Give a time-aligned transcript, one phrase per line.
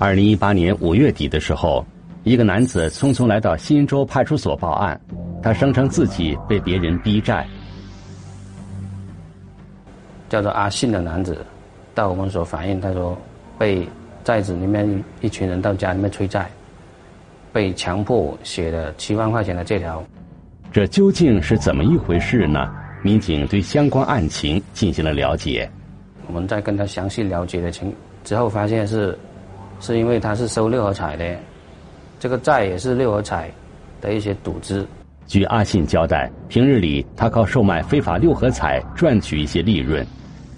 [0.00, 1.84] 二零一八年五月底的时候，
[2.24, 4.98] 一个男子匆匆来到新洲派出所报案，
[5.42, 7.46] 他声称自己被别人逼债。
[10.30, 11.44] 叫做阿信的男子
[11.94, 13.14] 到我们所反映，他说
[13.58, 13.86] 被
[14.24, 16.50] 寨子里面一群人到家里面催债，
[17.52, 20.02] 被强迫写了七万块钱的借条。
[20.72, 22.74] 这究竟是怎么一回事呢？
[23.02, 25.70] 民警对相关案情进行了了解。
[26.26, 27.92] 我们在跟他详细了解的情
[28.24, 29.14] 之后，发现是。
[29.80, 31.36] 是因为他是收六合彩的，
[32.18, 33.50] 这个债也是六合彩
[34.00, 34.86] 的一些赌资。
[35.26, 40.06] 据阿信交代，平日里他靠售卖非法六合彩赚取一些利润。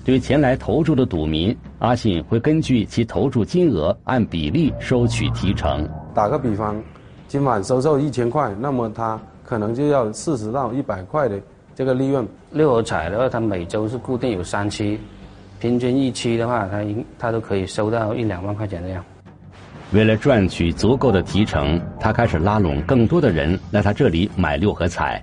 [0.05, 5.89] 对前来投注的赌民，阿信会根据其投注金额按比例收取提成。
[6.13, 6.83] 打个比方，
[7.29, 11.39] 今晚收受一千块，那么他可能就要四十到一百块的
[11.77, 12.27] 这个利润。
[12.51, 14.99] 六合彩的话，它每周是固定有三期，
[15.61, 19.05] 平均一期的话，他应他都可以收到一两万块钱这样。
[19.93, 25.23] 为了赚取足够的提成，他开始拉拢更多的人来他这里买六合彩。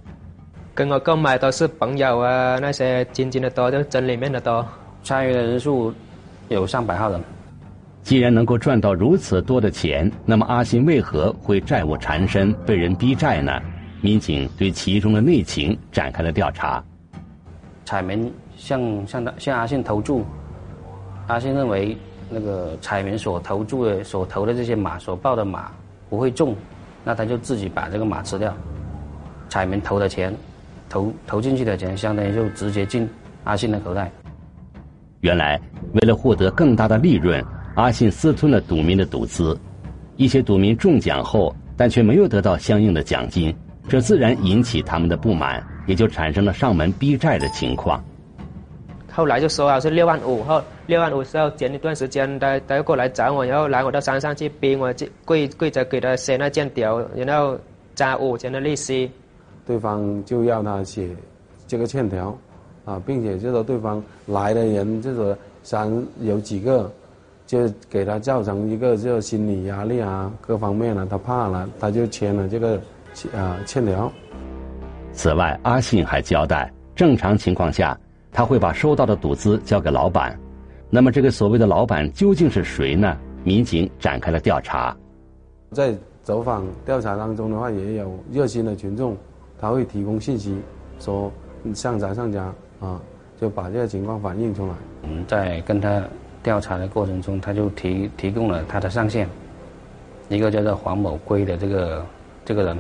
[0.75, 4.63] 跟我购买都是朋友啊，那些亲戚的多，就镇里面的多。
[5.03, 5.91] 参与的人数
[6.49, 7.19] 有上百号人。
[8.03, 13.59] 既然能够赚到如此多的钱，那么阿信为何会债务缠身、被人逼债呢？
[14.01, 16.83] 民警对其中的内情展开了调查。
[17.85, 20.23] 彩民向向他向阿信投注，
[21.25, 21.97] 阿信认为。
[22.29, 25.71] 那个彩民所投注的、所投的这些马、所报的马
[26.09, 26.55] 不会中，
[27.03, 28.53] 那他就自己把这个马吃掉。
[29.49, 30.33] 彩民投的钱，
[30.87, 33.09] 投投进去的钱，相当于就直接进
[33.43, 34.11] 阿信的口袋。
[35.21, 35.59] 原来，
[35.93, 37.43] 为了获得更大的利润，
[37.75, 39.57] 阿信私吞了赌民的赌资。
[40.15, 43.55] 一些赌民中奖后，但却没有得到相应的奖金，
[43.87, 48.03] 这自然引起他们的不满，也就产生了上门逼债的情况。
[49.11, 54.93] 后来就说好是六万五后，六万五之后前一段时间他他又过来找我，然后来我到山上去逼我
[55.25, 57.57] 跪跪着给他写那欠条，然后
[57.95, 59.11] 加五千的利息。
[59.65, 61.09] 对方就要他写
[61.67, 62.35] 这个欠条，
[62.85, 66.91] 啊，并且就说对方来的人就说山有几个，
[67.45, 72.79] 就给他造成一个就心理压力啊，各方面啊，他怕了，他就签了这个
[73.35, 74.11] 啊欠条。
[75.13, 77.99] 此外，阿信还交代，正常情况下。
[78.31, 80.37] 他会把收到的赌资交给老板，
[80.89, 83.17] 那么这个所谓的老板究竟是谁呢？
[83.43, 84.95] 民警展开了调查，
[85.71, 89.15] 在走访调查当中的话，也有热心的群众，
[89.59, 90.57] 他会提供信息，
[90.99, 91.31] 说
[91.73, 92.99] 上家上家啊，
[93.39, 94.73] 就把这个情况反映出来。
[95.01, 96.03] 我们在跟他
[96.43, 99.27] 调查的过程中，他就提提供了他的上线，
[100.27, 102.05] 一个叫做黄某圭的这个
[102.43, 102.77] 这个人。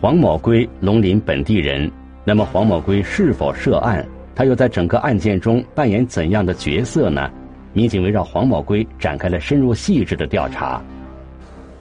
[0.00, 1.90] 黄某圭，龙林本地人。
[2.24, 4.04] 那么黄某圭是否涉案？
[4.36, 7.30] 他又在整个案件中扮演怎样的角色呢？
[7.72, 10.82] 民警围绕黄某圭展开了深入细致的调查。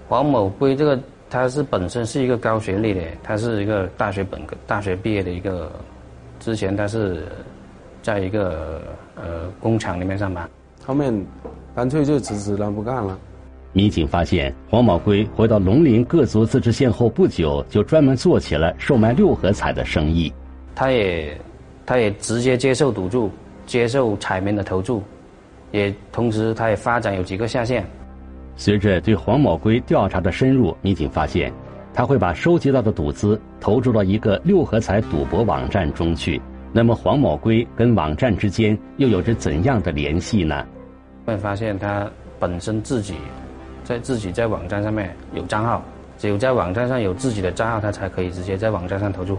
[0.08, 0.98] 黄某圭这个
[1.30, 5.70] 他是本身是一个高学历的，他是一个大学本科、大学毕业的一个，
[6.40, 7.24] 之前他是
[8.02, 8.82] 在一个
[9.16, 10.50] 呃工厂里面上班，
[10.86, 11.14] 后面
[11.76, 13.18] 干脆就辞职了，不干了。
[13.74, 20.32] 民警发现，黄某圭回到龙陵各族自治县后不久，就专门做起了售卖六合彩的生意。
[20.74, 21.38] 他也。
[21.86, 23.30] 他也直接接受赌注，
[23.66, 25.04] 接受彩民的投注，
[25.72, 27.86] 也同时他也发展有几个下线。
[28.56, 31.52] 随着对黄某圭调查的深入，民警发现，
[31.94, 36.42] 他会把收集到的赌资投注到一个六合彩赌博网站中去。
[36.72, 40.66] 那么黄某圭跟网站之间又有着怎样的联系呢？
[41.26, 42.10] 会发现他
[42.40, 43.16] 本身自己
[43.84, 45.84] 在自己在网站上面有账号，
[46.18, 49.38] 只有在网站上有自己的账号，他才可以直接在网站上投注。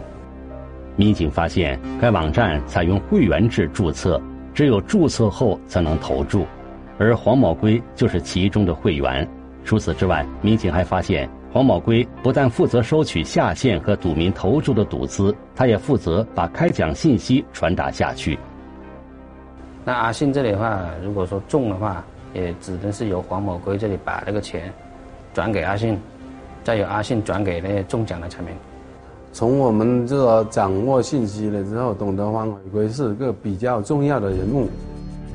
[0.96, 4.20] 民警发现，该网站采用会员制注册，
[4.54, 6.46] 只有注册后才能投注，
[6.98, 9.28] 而黄某圭就是其中的会员。
[9.62, 18.38] 除此之外，民警还发现，黄某圭不但负责收取下线和赌民投注的赌资，他也负责把开奖信息传达下去。
[19.84, 22.02] 那阿信这里的话，如果说中的话，
[22.32, 24.72] 也只能是由黄某圭这里把这个钱
[25.34, 25.98] 转给阿信，
[26.64, 28.50] 再由阿信转给那些中奖的彩民。
[29.36, 34.66] 从我们这个掌握信息了之后，董德芳回归是个比较重要的人物。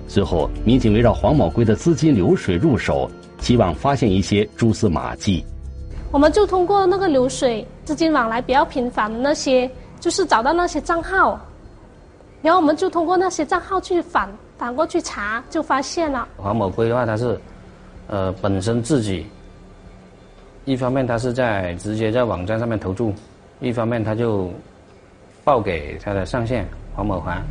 [0.07, 3.07] 随后，民警围绕黄某圭的资金流水入手，
[3.41, 5.45] 希望发现一些蛛丝马迹。
[6.11, 9.69] 我们就通过那个流水、资金往来比较频繁的那些，
[9.99, 11.39] 就是找到那些账号，
[12.41, 14.27] 然后我们就通过那些账号去反
[14.57, 17.39] 反过去查，就发现了黄某圭的话，他是，
[18.07, 19.27] 呃，本身自己，
[20.65, 23.13] 一方面他是在直接在网站上面投注。
[23.61, 24.51] 一方面，他就
[25.43, 27.45] 报给他的上线黄某涵。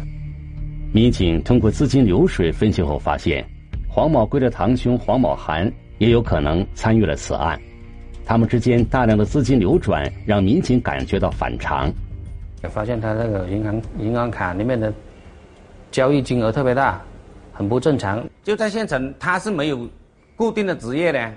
[0.93, 3.49] 民警通过资金流水分析后发现，
[3.89, 7.59] 黄某贵的堂兄黄某涵也有可能参与了此案。
[8.25, 11.93] 他们之间大量的资金流转，让民警感觉到反常。
[12.69, 14.93] 发现他那个银行银行卡里面的
[15.93, 17.01] 交易金额特别大，
[17.53, 18.29] 很不正常。
[18.43, 19.89] 就在县城，他是没有
[20.35, 21.33] 固定的职业的，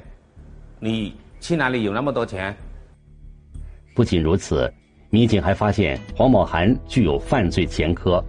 [0.79, 2.55] 你去哪里有那么多钱？
[3.93, 4.71] 不仅如此，
[5.09, 8.23] 民警还发现黄某涵具有犯罪前科。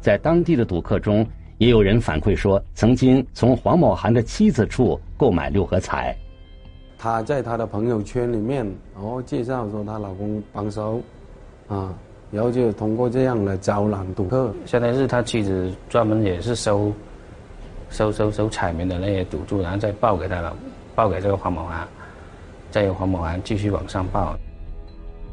[0.00, 1.26] 在当地的赌客中，
[1.58, 6.16] 也有人反馈说，曾经从黄某涵的妻子处购买六合彩。
[6.98, 8.64] 她在她的朋友圈里面，
[8.94, 11.00] 然后介绍说她老公帮手，
[11.68, 11.94] 啊，
[12.30, 14.52] 然后就通过这样来招揽赌客。
[14.64, 16.92] 相当于是他妻子专门也是收
[17.90, 20.56] 收收收彩民的那些赌注，然后再报给他了，
[20.94, 21.86] 报给这个黄某涵，
[22.72, 24.36] 再由黄某涵继续往上报。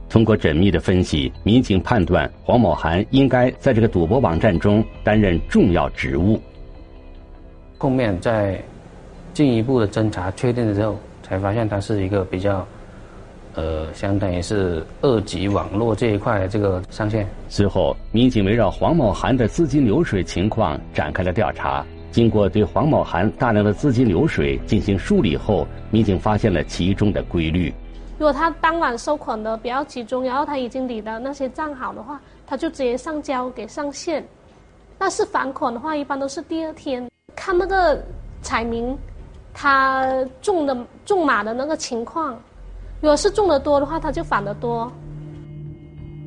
[0.10, 6.40] 通过缜密的分析，民警判断黄某涵应该在这个赌博网站中担任重要职务。
[7.78, 8.60] 后面在
[9.34, 12.66] 进一步的侦查确定了之后，才发现他是一个比较，
[13.54, 17.28] 呃，相当于是二级网络这一块的这个上线。
[17.48, 21.86] 随后，民警围绕黄某涵的资金流水情况展开了调查。
[22.12, 27.74] 经过对黄某涵大量的资金流水进行梳理后，民警发现了其中的规律。
[28.18, 34.26] 如果他当晚收款的比较集中，然后他已经理的那些账好的话，他就直接上交给上线。
[34.98, 37.08] 但是返款的话，一般都是第二天。
[37.36, 38.04] 看那个
[38.42, 38.98] 彩民，
[39.54, 40.12] 他
[40.42, 40.76] 中的
[41.06, 42.34] 中码的那个情况，
[43.00, 44.92] 如果是中的多的话，他就返的多。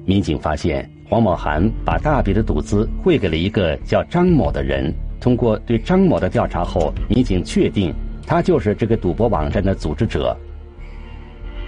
[0.06, 4.90] 民警发现黄某涵把大笔的赌资汇给了一个叫张某的人。
[5.22, 7.94] 通过对张某的调查后，民警确定
[8.26, 10.36] 他就是这个赌博网站的组织者。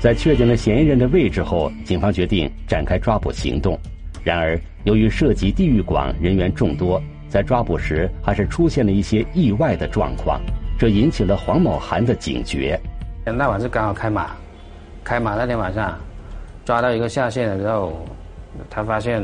[0.00, 3.78] 在确定了嫌疑人的位置后，警方决定展开抓捕行动。
[4.24, 10.40] 然而，由于涉及地域广、人员众多，在抓捕时还是出现了一些意外的状况，
[10.76, 12.78] 这引起了黄某涵的警觉。
[13.24, 14.30] 那晚是刚好开码，
[15.04, 15.96] 开码那天晚上，
[16.64, 18.04] 抓到一个下线的时候，
[18.68, 19.22] 他发现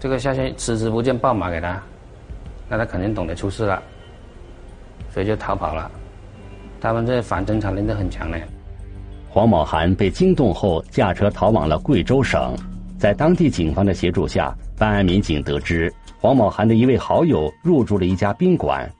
[0.00, 1.80] 这个下线迟迟不见报码给他，
[2.68, 3.82] 那他肯定懂得出事了，
[5.10, 5.90] 所以就逃跑了。
[6.80, 8.38] 他们这反侦查能力很强的。
[9.28, 12.54] 黄某涵被惊动后，驾车逃往了贵州省。
[12.98, 18.90] 在当地警方的协助下，办案民警得知黄某涵的一位好友入住了一家宾馆。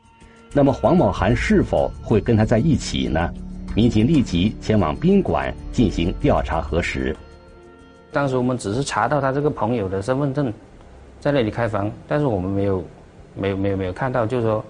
[0.53, 3.33] 那么，黄某涵是否会跟他在一起呢？
[3.75, 7.15] 民警立即前往宾馆进行调查核实。
[8.11, 10.53] 当时我们只是查到他这个朋友的身份证，
[11.21, 12.83] 在那里开房，但是我们没有、
[13.39, 14.65] 没有、没有、没有看到，就是说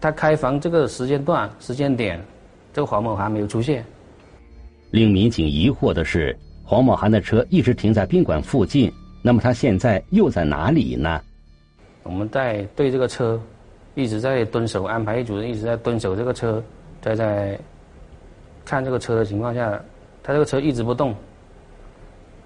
[0.00, 2.20] 他开房这个时间段、时间点，
[2.72, 3.84] 这个黄某涵没有出现。
[4.90, 8.92] 令民警疑惑的是，黄某涵的车一直停在宾馆附近，
[9.22, 11.20] 那么他现在又在哪里呢？
[12.02, 13.40] 我们在对这个车
[13.94, 16.62] 一直在蹲守，安排一组人一直在蹲守这个车，
[17.00, 17.58] 在在
[18.64, 19.80] 看这个车的情况下，
[20.22, 21.14] 他这个车一直不动，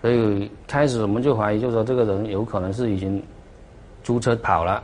[0.00, 3.22] 所以开始我们就怀疑，就是说这个人有可能是已经
[4.08, 4.82] 租车跑了。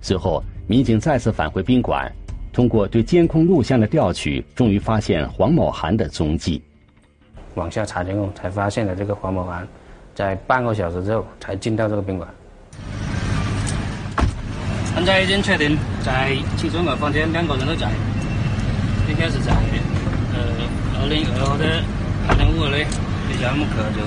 [0.00, 2.10] 随后，民警再次返回宾馆。
[2.54, 6.62] 通过对监控录像的调取，终于发现黄某涵的踪迹。
[7.54, 9.68] 往下查监控，才发现了这个黄某涵，
[10.14, 12.26] 在半个小时之后才进到这个宾馆。
[14.94, 17.90] 现在已经确定，在其中的房间两个人都在，
[19.10, 19.52] 应该是在
[20.32, 20.40] 呃
[21.02, 21.84] 二零二号的
[22.26, 22.78] 二零五号的
[23.28, 24.00] 那家门口就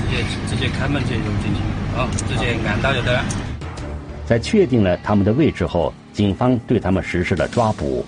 [0.00, 1.60] 直接直接开门直接就进去，
[1.96, 3.24] 哦，直接赶到就得了。
[4.26, 5.92] 在确定了他们的位置后。
[6.14, 8.06] 警方对他们实施了抓捕。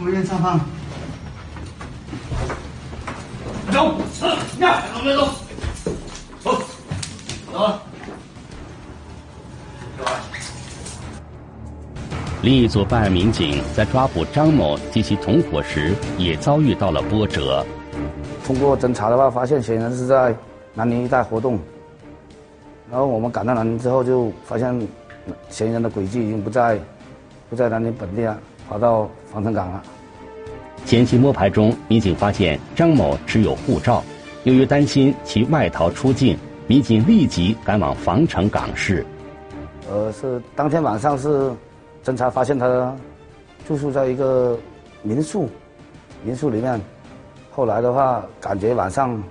[0.00, 0.58] 物业上方。
[3.70, 3.94] 走，
[4.60, 5.28] 呀，我们走，
[6.42, 6.62] 走，
[7.52, 7.78] 走。
[12.40, 17.62] 另一组办案民警在抓捕张某及其同伙时，也遭遇到了波折。
[18.46, 20.34] 通过侦查的话，发现嫌疑人是在
[20.74, 21.58] 南宁一带活动。
[22.90, 24.86] 然后我们赶到南宁之后，就发现。
[25.48, 26.78] 嫌疑人的轨迹已经不在，
[27.48, 28.38] 不在南宁本地了，
[28.68, 29.82] 跑到防城港了。
[30.84, 34.04] 前期摸排中，民警发现张某持有护照，
[34.42, 39.02] 由于担心其外逃出境，民警立即赶往防城港市。
[39.90, 41.50] 呃，是当天晚上是
[42.04, 42.94] 侦查发现他
[43.66, 44.58] 住宿在一个
[45.00, 45.48] 民宿，
[46.22, 46.78] 民宿里面。
[47.50, 49.22] 后来的话，感觉晚上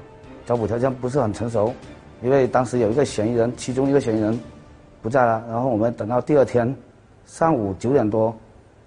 [0.45, 1.73] 找捕条件不是很成熟，
[2.21, 4.39] 因为当时有一个嫌疑人，其中一个嫌疑人。
[5.01, 6.73] 不在了，然后我们等到第二天
[7.25, 8.33] 上午九点多，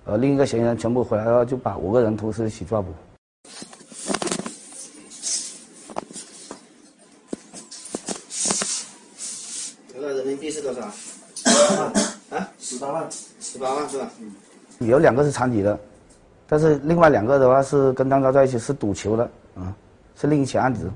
[0.06, 2.88] 呃，另一个嫌疑人全部回来了，就把五个人同时一起抓捕。
[9.92, 10.80] 这个人民币是多少？
[12.34, 13.06] 啊，十八万，
[13.38, 14.10] 十八万是吧？
[14.18, 14.88] 嗯。
[14.88, 15.78] 有两个是残疾的，
[16.48, 19.76] 但是另外两个的话是跟张昭在一起是赌球的啊，
[20.18, 20.90] 是另一起案子。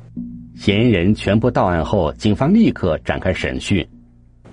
[0.61, 3.89] 嫌疑人全部到案后，警方立刻展开审讯。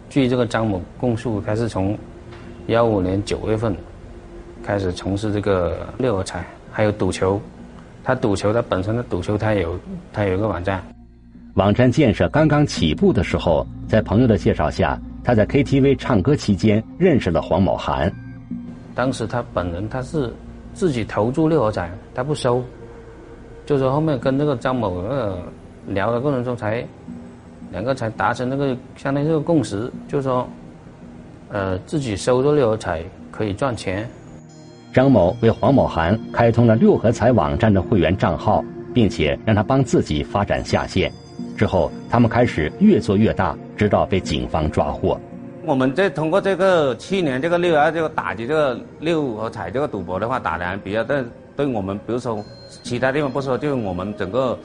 [0.10, 2.00] 据这个张某供述，他是从
[2.68, 3.76] 幺五年九月份
[4.64, 7.38] 开始从事这个六合彩，还有赌球。
[8.06, 9.78] 他赌球，他本身的赌球，他有
[10.14, 10.82] 他有一个网站。
[11.56, 18.10] 网站建设刚刚起步的时候，在朋友的介绍下，他在 KTV 唱歌期间认识了黄某涵。
[18.96, 20.34] 当时他本人他是
[20.74, 22.64] 自己投注六合彩，他不收，
[23.66, 25.40] 就是后面跟这个张某那个
[25.88, 26.86] 聊的过程中才
[27.72, 30.48] 两个才达成那个相当于这个共识，就是说，
[31.50, 34.08] 呃，自己收入六合彩可以赚钱。
[34.94, 38.64] 张某为黄某涵开通了六合彩网站的会员账号，
[38.94, 41.12] 并且让他帮自己发展下线。
[41.56, 45.20] 之后，他们开始越做越大，直到被警方抓获。
[45.66, 51.24] 我们这通过这个去年这个六二这个打击这个六合彩这个赌博的话，打的还比较对，
[51.56, 52.44] 对我们比如说
[52.84, 54.58] 其他地方不说，就是我们整个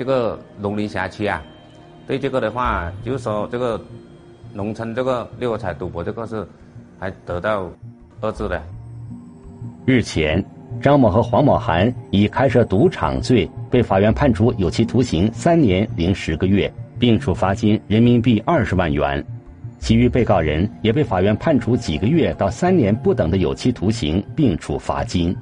[0.00, 1.42] 这个龙陵辖区啊，
[2.06, 3.78] 对这个的话，就是说这个
[4.54, 6.42] 农村这个六合彩赌博这个是
[6.98, 7.70] 还得到
[8.22, 8.62] 遏制的。
[9.84, 10.42] 日前，
[10.80, 19.22] 张某和黄某涵以开设赌场罪被法院判处有期徒刑三年零十个月，并处罚金人民币二十万元。
[19.80, 25.36] 其余被告人也被法院判处几个月到三年不等的有期徒刑，并处罚金。